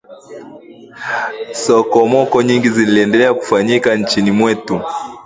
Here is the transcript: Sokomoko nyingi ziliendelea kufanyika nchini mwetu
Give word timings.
Sokomoko 1.63 2.41
nyingi 2.43 2.69
ziliendelea 2.69 3.33
kufanyika 3.33 3.95
nchini 3.95 4.31
mwetu 4.31 4.81